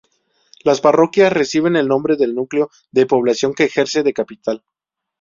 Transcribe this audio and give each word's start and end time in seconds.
Las 0.63 0.81
parroquias 0.81 1.31
reciben 1.31 1.75
el 1.75 1.87
nombre 1.87 2.15
del 2.15 2.33
núcleo 2.33 2.71
de 2.91 3.05
población 3.05 3.53
que 3.53 3.65
ejerce 3.65 4.01
de 4.01 4.13
capital. 4.15 4.63